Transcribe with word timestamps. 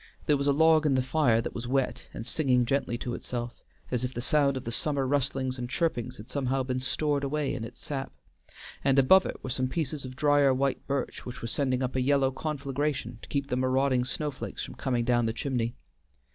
There 0.25 0.35
was 0.35 0.47
a 0.47 0.51
log 0.51 0.87
in 0.87 0.95
the 0.95 1.03
fire 1.03 1.41
that 1.41 1.53
was 1.53 1.67
wet, 1.67 2.07
and 2.11 2.25
singing 2.25 2.65
gently 2.65 2.97
to 2.97 3.13
itself, 3.13 3.61
as 3.91 4.03
if 4.03 4.15
the 4.15 4.19
sound 4.19 4.57
of 4.57 4.63
the 4.63 4.71
summer 4.71 5.05
rustlings 5.05 5.59
and 5.59 5.69
chirpings 5.69 6.17
had 6.17 6.27
somehow 6.27 6.63
been 6.63 6.79
stored 6.79 7.23
away 7.23 7.53
in 7.53 7.63
its 7.63 7.79
sap, 7.79 8.11
and 8.83 8.97
above 8.97 9.27
it 9.27 9.43
were 9.43 9.51
some 9.51 9.67
pieces 9.67 10.03
of 10.03 10.15
drier 10.15 10.55
white 10.55 10.87
birch, 10.87 11.23
which 11.23 11.43
were 11.43 11.47
sending 11.47 11.83
up 11.83 11.95
a 11.95 12.01
yellow 12.01 12.31
conflagration 12.31 13.19
to 13.21 13.29
keep 13.29 13.45
the 13.49 13.55
marauding 13.55 14.03
snow 14.03 14.31
flakes 14.31 14.63
from 14.65 14.73
coming 14.73 15.05
down 15.05 15.27
the 15.27 15.33
chimney. 15.33 15.75